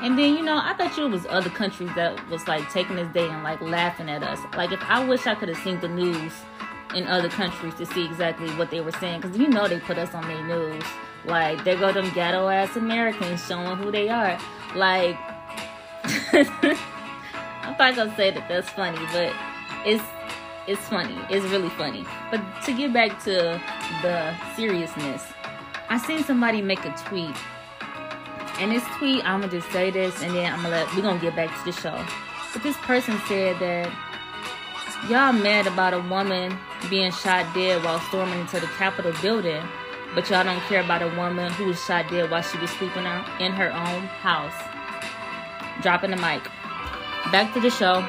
And 0.02 0.18
then, 0.18 0.34
you 0.34 0.42
know, 0.42 0.60
I 0.62 0.74
thought 0.74 0.96
you 0.96 1.08
was 1.08 1.24
other 1.30 1.50
countries 1.50 1.90
that 1.96 2.28
was 2.28 2.46
like 2.46 2.70
taking 2.70 2.96
this 2.96 3.08
day 3.14 3.28
and 3.28 3.42
like 3.42 3.60
laughing 3.60 4.10
at 4.10 4.22
us. 4.22 4.38
Like, 4.56 4.72
if 4.72 4.82
I 4.82 5.04
wish 5.04 5.26
I 5.26 5.34
could 5.34 5.48
have 5.48 5.58
seen 5.58 5.80
the 5.80 5.88
news 5.88 6.32
in 6.94 7.06
other 7.06 7.28
countries 7.28 7.74
to 7.76 7.86
see 7.86 8.04
exactly 8.04 8.50
what 8.56 8.70
they 8.70 8.80
were 8.80 8.92
saying, 8.92 9.22
because 9.22 9.38
you 9.38 9.48
know 9.48 9.66
they 9.66 9.80
put 9.80 9.96
us 9.96 10.12
on 10.14 10.26
their 10.28 10.46
news. 10.46 10.82
Like, 11.24 11.64
there 11.64 11.76
go 11.76 11.92
them 11.92 12.10
ghetto 12.12 12.48
ass 12.48 12.76
Americans 12.76 13.46
showing 13.46 13.78
who 13.78 13.90
they 13.90 14.10
are. 14.10 14.38
Like, 14.74 15.16
I'm 16.34 17.76
not 17.78 17.96
gonna 17.96 18.14
say 18.16 18.30
that 18.30 18.46
that's 18.48 18.68
funny, 18.68 18.98
but 19.12 19.32
it's 19.86 20.04
it's 20.66 20.80
funny. 20.88 21.18
It's 21.30 21.46
really 21.46 21.70
funny. 21.70 22.04
But 22.30 22.42
to 22.64 22.72
get 22.72 22.92
back 22.92 23.22
to 23.24 23.60
the 24.02 24.34
seriousness, 24.54 25.22
I 25.88 25.98
seen 25.98 26.24
somebody 26.24 26.62
make 26.62 26.84
a 26.84 26.94
tweet. 27.06 27.36
And 28.60 28.70
this 28.70 28.84
tweet, 28.98 29.24
I'm 29.24 29.40
gonna 29.40 29.52
just 29.52 29.70
say 29.72 29.90
this 29.90 30.22
and 30.22 30.34
then 30.34 30.52
I'm 30.52 30.62
gonna 30.62 30.76
let 30.76 30.94
we're 30.94 31.02
gonna 31.02 31.20
get 31.20 31.34
back 31.34 31.56
to 31.58 31.64
the 31.70 31.72
show. 31.72 32.04
But 32.52 32.62
this 32.62 32.76
person 32.78 33.18
said 33.26 33.58
that 33.58 33.90
y'all 35.10 35.32
mad 35.32 35.66
about 35.66 35.92
a 35.92 36.00
woman 36.00 36.56
being 36.88 37.10
shot 37.12 37.52
dead 37.54 37.82
while 37.84 38.00
storming 38.00 38.40
into 38.40 38.60
the 38.60 38.66
Capitol 38.78 39.12
building. 39.20 39.62
but 40.14 40.30
y'all 40.30 40.44
don't 40.44 40.60
care 40.62 40.80
about 40.80 41.02
a 41.02 41.08
woman 41.16 41.50
who 41.52 41.66
was 41.66 41.84
shot 41.84 42.08
dead 42.08 42.30
while 42.30 42.42
she 42.42 42.56
was 42.58 42.70
sleeping 42.70 43.04
out 43.04 43.26
in 43.40 43.50
her 43.52 43.72
own 43.72 44.02
house. 44.22 44.54
Dropping 45.82 46.12
the 46.12 46.16
mic. 46.16 46.42
Back 47.32 47.52
to 47.54 47.60
the 47.60 47.70
show. 47.70 48.06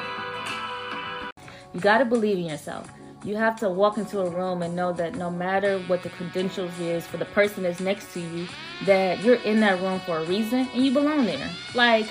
You 1.74 1.80
gotta 1.80 2.04
believe 2.04 2.38
in 2.38 2.44
yourself. 2.44 2.88
You 3.26 3.34
have 3.34 3.58
to 3.58 3.68
walk 3.68 3.98
into 3.98 4.20
a 4.20 4.30
room 4.30 4.62
and 4.62 4.76
know 4.76 4.92
that 4.92 5.16
no 5.16 5.30
matter 5.30 5.80
what 5.88 6.04
the 6.04 6.10
credentials 6.10 6.78
is 6.78 7.04
for 7.04 7.16
the 7.16 7.24
person 7.24 7.64
that's 7.64 7.80
next 7.80 8.14
to 8.14 8.20
you, 8.20 8.46
that 8.84 9.20
you're 9.24 9.42
in 9.42 9.58
that 9.60 9.82
room 9.82 9.98
for 9.98 10.18
a 10.18 10.24
reason 10.26 10.68
and 10.72 10.86
you 10.86 10.92
belong 10.92 11.26
there. 11.26 11.50
Like, 11.74 12.06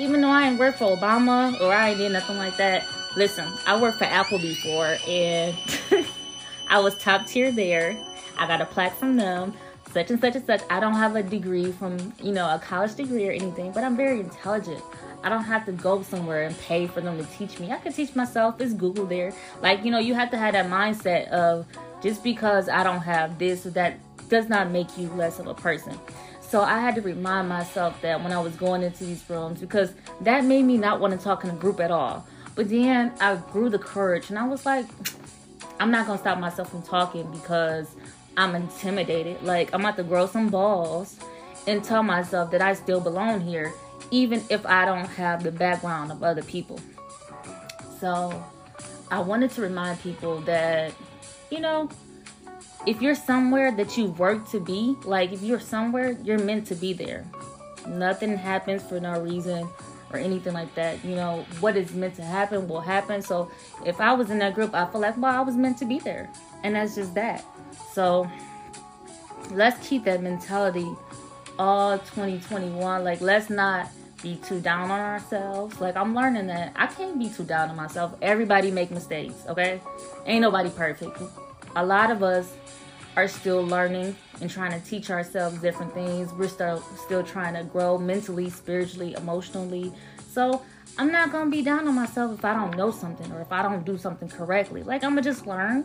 even 0.00 0.20
though 0.20 0.30
I 0.30 0.48
ain't 0.48 0.58
work 0.58 0.74
for 0.74 0.96
Obama 0.96 1.58
or 1.60 1.72
I 1.72 1.90
ain't 1.90 1.98
did 1.98 2.10
nothing 2.10 2.38
like 2.38 2.56
that, 2.56 2.84
listen, 3.16 3.46
I 3.68 3.80
worked 3.80 3.98
for 3.98 4.04
Apple 4.04 4.40
before 4.40 4.96
and 5.06 5.56
I 6.68 6.80
was 6.80 6.98
top 6.98 7.28
tier 7.28 7.52
there. 7.52 7.96
I 8.36 8.48
got 8.48 8.60
a 8.60 8.66
plaque 8.66 8.96
from 8.96 9.14
them, 9.14 9.54
such 9.92 10.10
and 10.10 10.20
such 10.20 10.34
and 10.34 10.44
such. 10.44 10.62
I 10.70 10.80
don't 10.80 10.94
have 10.94 11.14
a 11.14 11.22
degree 11.22 11.70
from, 11.70 12.12
you 12.20 12.32
know, 12.32 12.52
a 12.52 12.58
college 12.58 12.96
degree 12.96 13.28
or 13.28 13.32
anything, 13.32 13.70
but 13.70 13.84
I'm 13.84 13.96
very 13.96 14.18
intelligent. 14.18 14.82
I 15.22 15.28
don't 15.28 15.44
have 15.44 15.66
to 15.66 15.72
go 15.72 16.02
somewhere 16.02 16.44
and 16.44 16.58
pay 16.60 16.86
for 16.86 17.00
them 17.00 17.18
to 17.18 17.24
teach 17.36 17.58
me. 17.58 17.72
I 17.72 17.78
can 17.78 17.92
teach 17.92 18.14
myself. 18.14 18.60
It's 18.60 18.72
Google 18.72 19.06
there. 19.06 19.32
Like, 19.62 19.84
you 19.84 19.90
know, 19.90 19.98
you 19.98 20.14
have 20.14 20.30
to 20.30 20.38
have 20.38 20.54
that 20.54 20.66
mindset 20.66 21.28
of 21.28 21.66
just 22.02 22.22
because 22.22 22.68
I 22.68 22.84
don't 22.84 23.00
have 23.00 23.38
this 23.38 23.66
or 23.66 23.70
that 23.70 23.98
does 24.28 24.48
not 24.48 24.70
make 24.70 24.96
you 24.96 25.08
less 25.10 25.38
of 25.38 25.46
a 25.46 25.54
person. 25.54 25.98
So 26.40 26.62
I 26.62 26.78
had 26.78 26.94
to 26.94 27.02
remind 27.02 27.48
myself 27.48 28.00
that 28.02 28.22
when 28.22 28.32
I 28.32 28.40
was 28.40 28.54
going 28.56 28.82
into 28.82 29.04
these 29.04 29.22
rooms 29.28 29.60
because 29.60 29.92
that 30.22 30.44
made 30.44 30.62
me 30.62 30.78
not 30.78 31.00
want 31.00 31.12
to 31.12 31.22
talk 31.22 31.44
in 31.44 31.50
a 31.50 31.54
group 31.54 31.80
at 31.80 31.90
all. 31.90 32.26
But 32.54 32.70
then 32.70 33.12
I 33.20 33.36
grew 33.36 33.68
the 33.68 33.78
courage 33.78 34.30
and 34.30 34.38
I 34.38 34.46
was 34.46 34.64
like, 34.64 34.86
I'm 35.80 35.90
not 35.90 36.06
gonna 36.06 36.18
stop 36.18 36.38
myself 36.38 36.70
from 36.70 36.82
talking 36.82 37.30
because 37.30 37.94
I'm 38.36 38.54
intimidated. 38.54 39.42
Like 39.42 39.74
I'm 39.74 39.80
about 39.80 39.96
to 39.96 40.04
grow 40.04 40.26
some 40.26 40.48
balls 40.48 41.18
and 41.66 41.84
tell 41.84 42.02
myself 42.02 42.50
that 42.52 42.62
I 42.62 42.72
still 42.74 43.00
belong 43.00 43.40
here 43.40 43.72
even 44.10 44.42
if 44.48 44.64
I 44.66 44.84
don't 44.84 45.06
have 45.06 45.42
the 45.42 45.52
background 45.52 46.12
of 46.12 46.22
other 46.22 46.42
people. 46.42 46.80
So 48.00 48.44
I 49.10 49.20
wanted 49.20 49.50
to 49.52 49.62
remind 49.62 50.00
people 50.00 50.40
that, 50.42 50.92
you 51.50 51.60
know, 51.60 51.88
if 52.86 53.02
you're 53.02 53.14
somewhere 53.14 53.72
that 53.72 53.96
you 53.96 54.06
work 54.06 54.48
to 54.50 54.60
be, 54.60 54.96
like 55.04 55.32
if 55.32 55.42
you're 55.42 55.60
somewhere, 55.60 56.16
you're 56.22 56.38
meant 56.38 56.66
to 56.68 56.74
be 56.74 56.92
there. 56.92 57.24
Nothing 57.86 58.36
happens 58.36 58.82
for 58.82 59.00
no 59.00 59.20
reason 59.20 59.68
or 60.12 60.18
anything 60.18 60.52
like 60.52 60.74
that. 60.74 61.04
You 61.04 61.16
know, 61.16 61.44
what 61.60 61.76
is 61.76 61.92
meant 61.94 62.14
to 62.16 62.22
happen 62.22 62.68
will 62.68 62.80
happen. 62.80 63.20
So 63.20 63.50
if 63.84 64.00
I 64.00 64.12
was 64.12 64.30
in 64.30 64.38
that 64.38 64.54
group, 64.54 64.74
I 64.74 64.86
feel 64.86 65.00
like, 65.00 65.16
well, 65.18 65.34
I 65.34 65.40
was 65.40 65.56
meant 65.56 65.78
to 65.78 65.84
be 65.84 65.98
there. 65.98 66.30
And 66.62 66.74
that's 66.74 66.94
just 66.94 67.14
that. 67.14 67.44
So 67.92 68.30
let's 69.50 69.86
keep 69.86 70.04
that 70.04 70.22
mentality 70.22 70.88
all 71.58 71.98
2021. 71.98 73.04
Like, 73.04 73.20
let's 73.20 73.50
not 73.50 73.88
be 74.22 74.36
too 74.36 74.60
down 74.60 74.90
on 74.90 75.00
ourselves. 75.00 75.80
Like 75.80 75.96
I'm 75.96 76.14
learning 76.14 76.46
that 76.48 76.72
I 76.76 76.86
can't 76.86 77.18
be 77.18 77.28
too 77.28 77.44
down 77.44 77.70
on 77.70 77.76
myself. 77.76 78.14
Everybody 78.22 78.70
make 78.70 78.90
mistakes, 78.90 79.34
okay? 79.48 79.80
Ain't 80.26 80.42
nobody 80.42 80.70
perfect. 80.70 81.18
A 81.76 81.84
lot 81.84 82.10
of 82.10 82.22
us 82.22 82.54
are 83.16 83.28
still 83.28 83.64
learning 83.64 84.16
and 84.40 84.50
trying 84.50 84.78
to 84.78 84.88
teach 84.88 85.10
ourselves 85.10 85.58
different 85.60 85.92
things. 85.94 86.32
We're 86.32 86.48
still 86.48 86.82
still 87.04 87.22
trying 87.22 87.54
to 87.54 87.64
grow 87.64 87.98
mentally, 87.98 88.50
spiritually, 88.50 89.14
emotionally. 89.14 89.92
So 90.28 90.62
I'm 90.96 91.12
not 91.12 91.32
gonna 91.32 91.50
be 91.50 91.62
down 91.62 91.86
on 91.86 91.94
myself 91.94 92.38
if 92.38 92.44
I 92.44 92.54
don't 92.54 92.76
know 92.76 92.90
something 92.90 93.30
or 93.32 93.40
if 93.40 93.52
I 93.52 93.62
don't 93.62 93.84
do 93.84 93.96
something 93.98 94.28
correctly. 94.28 94.82
Like 94.82 95.04
I'm 95.04 95.10
gonna 95.10 95.22
just 95.22 95.46
learn, 95.46 95.84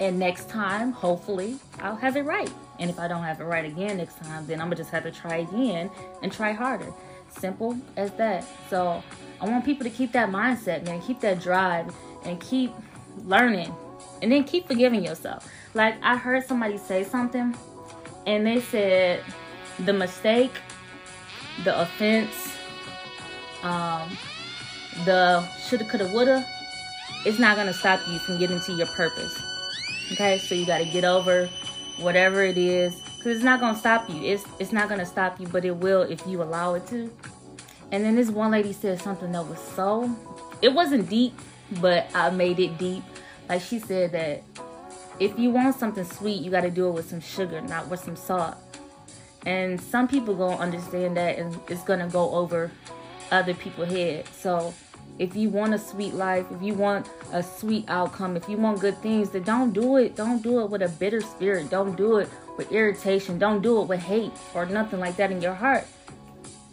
and 0.00 0.18
next 0.18 0.48
time, 0.48 0.92
hopefully, 0.92 1.58
I'll 1.80 1.96
have 1.96 2.16
it 2.16 2.22
right. 2.22 2.50
And 2.78 2.90
if 2.90 2.98
I 2.98 3.08
don't 3.08 3.22
have 3.22 3.40
it 3.40 3.44
right 3.44 3.64
again 3.66 3.98
next 3.98 4.18
time, 4.18 4.46
then 4.46 4.60
I'm 4.60 4.66
gonna 4.66 4.76
just 4.76 4.90
have 4.90 5.02
to 5.02 5.10
try 5.10 5.36
again 5.36 5.90
and 6.22 6.32
try 6.32 6.52
harder. 6.52 6.92
Simple 7.30 7.78
as 7.96 8.10
that. 8.12 8.44
So 8.68 9.02
I 9.40 9.48
want 9.48 9.64
people 9.64 9.84
to 9.84 9.90
keep 9.90 10.12
that 10.12 10.30
mindset, 10.30 10.84
man. 10.84 11.00
Keep 11.00 11.20
that 11.20 11.40
drive 11.40 11.94
and 12.24 12.40
keep 12.40 12.72
learning. 13.24 13.72
And 14.22 14.30
then 14.30 14.44
keep 14.44 14.66
forgiving 14.66 15.04
yourself. 15.04 15.48
Like 15.74 15.94
I 16.02 16.16
heard 16.16 16.44
somebody 16.46 16.76
say 16.76 17.04
something 17.04 17.56
and 18.26 18.46
they 18.46 18.60
said 18.60 19.22
the 19.78 19.92
mistake, 19.92 20.52
the 21.64 21.80
offense, 21.80 22.52
um, 23.62 24.10
the 25.04 25.46
shoulda, 25.66 25.84
coulda, 25.84 26.10
woulda, 26.12 26.46
it's 27.24 27.38
not 27.38 27.56
gonna 27.56 27.72
stop 27.72 28.00
you 28.08 28.18
from 28.18 28.38
getting 28.38 28.60
to 28.60 28.72
your 28.72 28.86
purpose. 28.88 29.40
Okay, 30.12 30.38
so 30.38 30.54
you 30.54 30.66
gotta 30.66 30.84
get 30.84 31.04
over 31.04 31.48
whatever 31.98 32.42
it 32.42 32.58
is 32.58 33.00
because 33.20 33.36
it's 33.36 33.44
not 33.44 33.60
gonna 33.60 33.76
stop 33.76 34.08
you. 34.08 34.22
It's 34.22 34.44
it's 34.58 34.72
not 34.72 34.88
gonna 34.88 35.04
stop 35.04 35.38
you, 35.38 35.46
but 35.46 35.62
it 35.66 35.76
will 35.76 36.02
if 36.02 36.26
you 36.26 36.42
allow 36.42 36.72
it 36.72 36.86
to. 36.86 37.12
And 37.92 38.02
then 38.02 38.16
this 38.16 38.30
one 38.30 38.50
lady 38.50 38.72
said 38.72 38.98
something 39.00 39.30
that 39.32 39.46
was 39.46 39.58
so 39.58 40.10
it 40.62 40.72
wasn't 40.72 41.10
deep, 41.10 41.38
but 41.82 42.08
I 42.14 42.30
made 42.30 42.58
it 42.58 42.78
deep. 42.78 43.02
Like 43.46 43.60
she 43.60 43.78
said 43.78 44.12
that 44.12 44.42
if 45.18 45.38
you 45.38 45.50
want 45.50 45.78
something 45.78 46.04
sweet, 46.04 46.40
you 46.40 46.50
got 46.50 46.62
to 46.62 46.70
do 46.70 46.88
it 46.88 46.92
with 46.92 47.10
some 47.10 47.20
sugar, 47.20 47.60
not 47.60 47.88
with 47.88 48.00
some 48.00 48.16
salt. 48.16 48.56
And 49.44 49.78
some 49.78 50.08
people 50.08 50.34
gonna 50.34 50.56
understand 50.56 51.18
that, 51.18 51.38
and 51.38 51.58
it's 51.68 51.82
gonna 51.82 52.08
go 52.08 52.30
over 52.30 52.70
other 53.30 53.52
people's 53.52 53.90
head. 53.90 54.28
So 54.28 54.72
if 55.18 55.36
you 55.36 55.50
want 55.50 55.74
a 55.74 55.78
sweet 55.78 56.14
life, 56.14 56.46
if 56.50 56.62
you 56.62 56.72
want 56.72 57.06
a 57.32 57.42
sweet 57.42 57.84
outcome, 57.88 58.34
if 58.38 58.48
you 58.48 58.56
want 58.56 58.80
good 58.80 58.96
things, 59.02 59.28
then 59.30 59.42
don't 59.42 59.72
do 59.72 59.96
it. 59.96 60.16
Don't 60.16 60.42
do 60.42 60.60
it 60.60 60.70
with 60.70 60.80
a 60.80 60.88
bitter 60.88 61.20
spirit. 61.20 61.68
Don't 61.68 61.96
do 61.96 62.16
it 62.16 62.30
with 62.60 62.72
irritation. 62.72 63.38
Don't 63.38 63.62
do 63.62 63.80
it 63.80 63.88
with 63.88 64.00
hate 64.00 64.32
or 64.54 64.66
nothing 64.66 65.00
like 65.00 65.16
that 65.16 65.30
in 65.30 65.40
your 65.40 65.54
heart. 65.54 65.86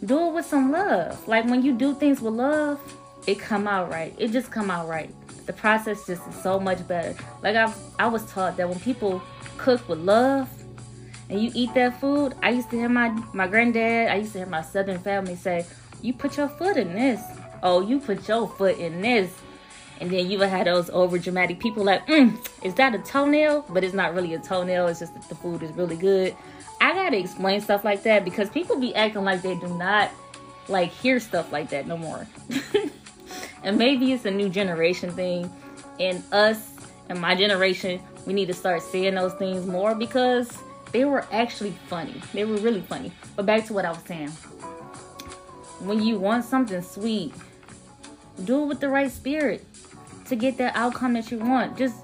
Do 0.04 0.28
it 0.28 0.34
with 0.34 0.44
some 0.44 0.70
love. 0.70 1.26
Like 1.26 1.46
when 1.46 1.62
you 1.62 1.72
do 1.72 1.94
things 1.94 2.20
with 2.20 2.34
love, 2.34 2.78
it 3.26 3.38
come 3.38 3.66
out 3.66 3.90
right. 3.90 4.14
It 4.18 4.32
just 4.32 4.50
come 4.50 4.70
out 4.70 4.86
right. 4.86 5.10
The 5.46 5.54
process 5.54 6.06
just 6.06 6.28
is 6.28 6.34
so 6.42 6.60
much 6.60 6.86
better. 6.86 7.16
Like 7.42 7.56
I 7.56 7.72
I 7.98 8.06
was 8.06 8.30
taught 8.30 8.58
that 8.58 8.68
when 8.68 8.78
people 8.80 9.22
cook 9.56 9.88
with 9.88 10.00
love 10.00 10.46
and 11.30 11.40
you 11.42 11.50
eat 11.54 11.72
that 11.72 11.98
food, 12.00 12.34
I 12.42 12.50
used 12.50 12.68
to 12.70 12.76
hear 12.76 12.90
my 12.90 13.08
my 13.32 13.46
granddad, 13.46 14.10
I 14.10 14.16
used 14.16 14.32
to 14.32 14.40
hear 14.40 14.46
my 14.46 14.62
southern 14.62 14.98
family 14.98 15.36
say, 15.36 15.64
"You 16.02 16.12
put 16.12 16.36
your 16.36 16.48
foot 16.48 16.76
in 16.76 16.94
this." 16.94 17.20
oh, 17.62 17.80
you 17.80 17.98
put 18.00 18.26
your 18.28 18.48
foot 18.48 18.78
in 18.78 19.00
this. 19.00 19.30
And 20.00 20.10
then 20.10 20.30
you 20.30 20.38
would 20.38 20.48
have 20.48 20.64
those 20.66 20.90
over 20.90 21.18
dramatic 21.18 21.58
people 21.58 21.84
like, 21.84 22.06
mm, 22.06 22.36
is 22.62 22.74
that 22.74 22.94
a 22.94 22.98
toenail? 22.98 23.66
But 23.68 23.82
it's 23.82 23.94
not 23.94 24.14
really 24.14 24.34
a 24.34 24.38
toenail. 24.38 24.86
It's 24.86 25.00
just 25.00 25.14
that 25.14 25.28
the 25.28 25.34
food 25.34 25.62
is 25.62 25.72
really 25.72 25.96
good. 25.96 26.36
I 26.80 26.92
gotta 26.94 27.18
explain 27.18 27.60
stuff 27.60 27.84
like 27.84 28.04
that 28.04 28.24
because 28.24 28.48
people 28.50 28.78
be 28.78 28.94
acting 28.94 29.24
like 29.24 29.42
they 29.42 29.56
do 29.56 29.66
not 29.76 30.10
like 30.68 30.90
hear 30.90 31.18
stuff 31.18 31.50
like 31.50 31.70
that 31.70 31.88
no 31.88 31.96
more. 31.96 32.26
and 33.64 33.76
maybe 33.76 34.12
it's 34.12 34.24
a 34.24 34.30
new 34.30 34.48
generation 34.48 35.10
thing. 35.10 35.50
And 35.98 36.22
us 36.30 36.76
and 37.08 37.20
my 37.20 37.34
generation, 37.34 38.00
we 38.26 38.32
need 38.32 38.46
to 38.46 38.54
start 38.54 38.82
saying 38.82 39.16
those 39.16 39.34
things 39.34 39.66
more 39.66 39.96
because 39.96 40.56
they 40.92 41.04
were 41.04 41.26
actually 41.32 41.72
funny. 41.88 42.22
They 42.32 42.44
were 42.44 42.56
really 42.58 42.82
funny. 42.82 43.10
But 43.34 43.46
back 43.46 43.66
to 43.66 43.72
what 43.72 43.84
I 43.84 43.90
was 43.90 44.02
saying. 44.06 44.30
When 45.80 46.02
you 46.02 46.18
want 46.18 46.44
something 46.44 46.82
sweet, 46.82 47.34
do 48.44 48.62
it 48.62 48.66
with 48.66 48.80
the 48.80 48.88
right 48.88 49.10
spirit 49.10 49.64
to 50.28 50.36
get 50.36 50.58
that 50.58 50.76
outcome 50.76 51.14
that 51.14 51.30
you 51.30 51.38
want. 51.38 51.76
Just 51.76 51.96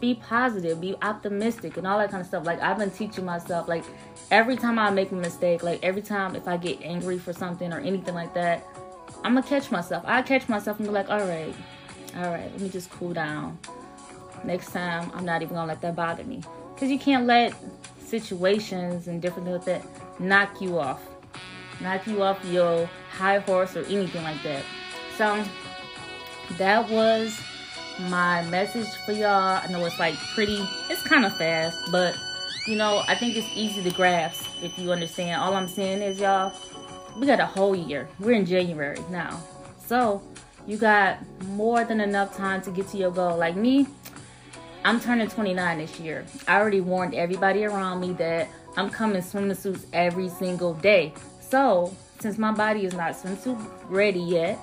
be 0.00 0.14
positive, 0.14 0.80
be 0.80 0.96
optimistic, 1.02 1.76
and 1.76 1.86
all 1.86 1.98
that 1.98 2.10
kind 2.10 2.20
of 2.20 2.26
stuff. 2.26 2.46
Like 2.46 2.60
I've 2.62 2.78
been 2.78 2.90
teaching 2.90 3.24
myself, 3.24 3.68
like 3.68 3.84
every 4.30 4.56
time 4.56 4.78
I 4.78 4.90
make 4.90 5.10
a 5.12 5.14
mistake, 5.14 5.62
like 5.62 5.82
every 5.82 6.02
time 6.02 6.36
if 6.36 6.48
I 6.48 6.56
get 6.56 6.80
angry 6.82 7.18
for 7.18 7.32
something 7.32 7.72
or 7.72 7.80
anything 7.80 8.14
like 8.14 8.32
that, 8.34 8.66
I'm 9.24 9.34
gonna 9.34 9.46
catch 9.46 9.70
myself. 9.70 10.04
I 10.06 10.22
catch 10.22 10.48
myself 10.48 10.78
and 10.78 10.88
be 10.88 10.92
like, 10.92 11.10
all 11.10 11.20
right, 11.20 11.54
all 12.16 12.30
right, 12.30 12.50
let 12.50 12.60
me 12.60 12.68
just 12.68 12.90
cool 12.90 13.12
down. 13.12 13.58
Next 14.44 14.72
time, 14.72 15.10
I'm 15.14 15.26
not 15.26 15.42
even 15.42 15.54
gonna 15.54 15.68
let 15.68 15.82
that 15.82 15.94
bother 15.94 16.24
me, 16.24 16.42
because 16.74 16.90
you 16.90 16.98
can't 16.98 17.26
let 17.26 17.54
situations 18.02 19.06
and 19.06 19.20
different 19.20 19.46
things 19.46 19.66
like 19.66 19.82
that 19.82 20.20
knock 20.20 20.60
you 20.60 20.78
off, 20.78 21.02
knock 21.80 22.06
you 22.06 22.22
off 22.22 22.42
your 22.46 22.88
high 23.10 23.38
horse 23.38 23.76
or 23.76 23.84
anything 23.84 24.22
like 24.22 24.42
that. 24.42 24.64
So 25.18 25.44
that 26.56 26.88
was 26.88 27.38
my 27.98 28.42
message 28.44 28.88
for 29.04 29.12
y'all. 29.12 29.60
I 29.62 29.66
know 29.70 29.84
it's 29.84 29.98
like 29.98 30.14
pretty, 30.34 30.66
it's 30.88 31.02
kind 31.02 31.24
of 31.24 31.36
fast, 31.36 31.76
but 31.90 32.16
you 32.66 32.76
know, 32.76 33.02
I 33.08 33.14
think 33.14 33.36
it's 33.36 33.48
easy 33.54 33.82
to 33.82 33.90
grasp 33.90 34.46
if 34.62 34.78
you 34.78 34.92
understand. 34.92 35.40
All 35.40 35.54
I'm 35.54 35.68
saying 35.68 36.02
is, 36.02 36.20
y'all, 36.20 36.52
we 37.18 37.26
got 37.26 37.40
a 37.40 37.46
whole 37.46 37.74
year. 37.74 38.08
We're 38.18 38.32
in 38.32 38.46
January 38.46 38.98
now. 39.10 39.42
So 39.86 40.22
you 40.66 40.76
got 40.76 41.18
more 41.48 41.84
than 41.84 42.00
enough 42.00 42.36
time 42.36 42.62
to 42.62 42.70
get 42.70 42.88
to 42.88 42.96
your 42.96 43.10
goal. 43.10 43.36
Like 43.36 43.56
me, 43.56 43.86
I'm 44.84 45.00
turning 45.00 45.28
29 45.28 45.78
this 45.78 45.98
year. 45.98 46.24
I 46.46 46.60
already 46.60 46.80
warned 46.80 47.14
everybody 47.14 47.64
around 47.64 48.00
me 48.00 48.12
that 48.14 48.48
I'm 48.76 48.90
coming 48.90 49.20
swimsuits 49.20 49.86
every 49.92 50.28
single 50.28 50.74
day. 50.74 51.12
So 51.40 51.94
since 52.20 52.38
my 52.38 52.52
body 52.52 52.84
is 52.84 52.94
not 52.94 53.14
swimsuit 53.14 53.58
ready 53.88 54.20
yet, 54.20 54.58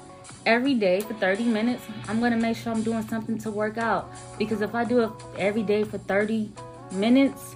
every 0.46 0.74
day 0.74 1.02
for 1.02 1.14
30 1.16 1.44
minutes, 1.46 1.84
I'm 2.08 2.20
to 2.22 2.32
make 2.32 2.58
sure 2.58 2.72
I'm 2.72 2.84
doing 2.84 3.08
something 3.08 3.38
to 3.40 3.52
work 3.52 3.78
out. 3.78 4.12
Because 4.38 4.62
if 4.62 4.74
I 4.74 4.84
do 4.84 5.02
it 5.02 5.12
every 5.38 5.64
day 5.64 5.84
for 5.84 5.98
30 5.98 6.52
minutes, 6.92 7.56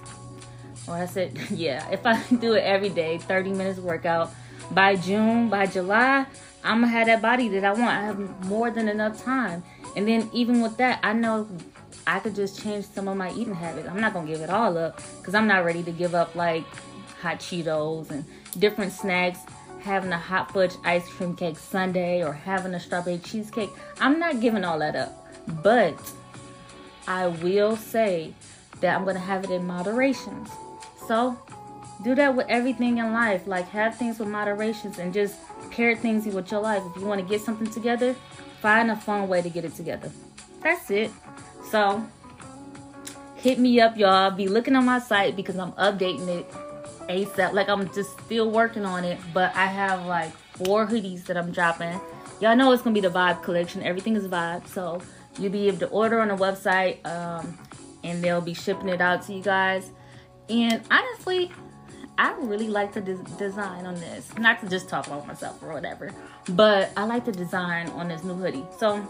or 0.86 0.94
I 0.94 1.06
said, 1.06 1.38
yeah, 1.50 1.88
if 1.90 2.04
I 2.06 2.22
do 2.40 2.54
it 2.54 2.64
every 2.64 2.90
day, 2.90 3.18
30 3.18 3.50
minutes 3.50 3.78
workout, 3.78 4.32
by 4.70 4.96
June, 4.96 5.48
by 5.48 5.66
July, 5.66 6.26
I'm 6.64 6.80
gonna 6.80 6.92
have 6.92 7.06
that 7.06 7.20
body 7.20 7.48
that 7.48 7.64
I 7.64 7.72
want. 7.72 7.90
I 7.90 8.02
have 8.02 8.46
more 8.46 8.70
than 8.70 8.88
enough 8.88 9.22
time. 9.22 9.62
And 9.96 10.06
then 10.06 10.30
even 10.32 10.60
with 10.60 10.76
that, 10.78 11.00
I 11.02 11.12
know 11.12 11.48
I 12.06 12.20
could 12.20 12.34
just 12.34 12.62
change 12.62 12.86
some 12.86 13.08
of 13.08 13.16
my 13.16 13.32
eating 13.32 13.54
habits. 13.54 13.88
I'm 13.88 14.00
not 14.00 14.12
gonna 14.12 14.26
give 14.26 14.40
it 14.40 14.50
all 14.50 14.78
up 14.78 15.00
because 15.18 15.34
I'm 15.34 15.46
not 15.46 15.64
ready 15.64 15.82
to 15.82 15.92
give 15.92 16.14
up 16.14 16.34
like 16.34 16.64
hot 17.20 17.38
Cheetos 17.38 18.10
and 18.10 18.24
different 18.58 18.92
snacks, 18.92 19.40
having 19.82 20.12
a 20.12 20.18
hot 20.18 20.52
fudge 20.52 20.74
ice 20.84 21.08
cream 21.08 21.34
cake 21.34 21.56
sundae 21.56 22.22
or 22.22 22.32
having 22.32 22.74
a 22.74 22.80
strawberry 22.80 23.18
cheesecake. 23.18 23.70
I'm 24.00 24.18
not 24.18 24.40
giving 24.40 24.64
all 24.64 24.78
that 24.78 24.96
up. 24.96 25.18
But 25.62 25.98
I 27.06 27.26
will 27.26 27.76
say 27.76 28.32
that 28.80 28.96
I'm 28.96 29.04
gonna 29.04 29.18
have 29.18 29.44
it 29.44 29.50
in 29.50 29.66
moderations. 29.66 30.48
So 31.08 31.36
do 32.04 32.14
that 32.14 32.34
with 32.34 32.46
everything 32.48 32.98
in 32.98 33.12
life. 33.12 33.46
Like 33.46 33.68
have 33.68 33.96
things 33.96 34.18
with 34.18 34.28
moderations 34.28 34.98
and 34.98 35.12
just 35.12 35.36
pair 35.70 35.96
things 35.96 36.26
with 36.26 36.50
your 36.50 36.60
life. 36.60 36.82
If 36.94 37.00
you 37.00 37.06
want 37.06 37.20
to 37.20 37.26
get 37.26 37.40
something 37.40 37.68
together, 37.68 38.14
find 38.60 38.90
a 38.90 38.96
fun 38.96 39.28
way 39.28 39.42
to 39.42 39.50
get 39.50 39.64
it 39.64 39.74
together. 39.74 40.10
That's 40.62 40.90
it. 40.90 41.10
So 41.70 42.06
hit 43.36 43.58
me 43.58 43.80
up, 43.80 43.96
y'all. 43.96 44.30
Be 44.30 44.48
looking 44.48 44.76
on 44.76 44.84
my 44.84 45.00
site 45.00 45.34
because 45.34 45.56
I'm 45.56 45.72
updating 45.72 46.28
it 46.28 46.46
ASAP. 47.12 47.52
Like 47.52 47.68
I'm 47.68 47.92
just 47.92 48.18
still 48.20 48.50
working 48.50 48.84
on 48.84 49.04
it, 49.04 49.18
but 49.32 49.54
I 49.54 49.66
have 49.66 50.06
like 50.06 50.32
four 50.56 50.86
hoodies 50.86 51.24
that 51.26 51.36
I'm 51.36 51.52
dropping. 51.52 52.00
Y'all 52.40 52.56
know 52.56 52.72
it's 52.72 52.82
gonna 52.82 52.94
be 52.94 53.00
the 53.00 53.08
vibe 53.08 53.42
collection. 53.42 53.82
Everything 53.82 54.16
is 54.16 54.26
vibe, 54.26 54.66
so 54.66 55.00
you'll 55.38 55.52
be 55.52 55.68
able 55.68 55.78
to 55.78 55.88
order 55.88 56.20
on 56.20 56.28
the 56.28 56.36
website, 56.36 57.04
um, 57.06 57.58
and 58.02 58.22
they'll 58.22 58.40
be 58.40 58.54
shipping 58.54 58.88
it 58.88 59.00
out 59.00 59.22
to 59.26 59.32
you 59.32 59.42
guys. 59.42 59.90
And 60.48 60.82
honestly, 60.90 61.50
I 62.18 62.32
really 62.38 62.68
like 62.68 62.92
the 62.92 63.00
des- 63.00 63.36
design 63.38 63.86
on 63.86 63.94
this. 63.94 64.36
Not 64.38 64.60
to 64.60 64.68
just 64.68 64.88
talk 64.88 65.06
about 65.06 65.26
myself 65.26 65.62
or 65.62 65.72
whatever, 65.72 66.10
but 66.50 66.90
I 66.96 67.04
like 67.04 67.24
the 67.24 67.32
design 67.32 67.88
on 67.90 68.08
this 68.08 68.22
new 68.24 68.34
hoodie. 68.34 68.64
So 68.78 69.06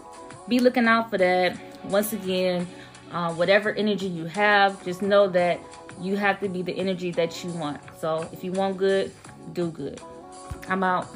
be 0.47 0.59
looking 0.59 0.87
out 0.87 1.09
for 1.09 1.17
that. 1.17 1.57
Once 1.85 2.13
again, 2.13 2.67
uh, 3.11 3.33
whatever 3.33 3.71
energy 3.73 4.07
you 4.07 4.25
have, 4.25 4.83
just 4.85 5.01
know 5.01 5.27
that 5.29 5.59
you 6.03 6.17
have 6.17 6.39
to 6.41 6.49
be 6.49 6.61
the 6.61 6.73
energy 6.73 7.11
that 7.11 7.43
you 7.43 7.51
want. 7.51 7.81
So 7.99 8.27
if 8.31 8.43
you 8.43 8.51
want 8.51 8.77
good, 8.77 9.11
do 9.53 9.71
good. 9.71 10.01
I'm 10.67 10.83
out. 10.83 11.07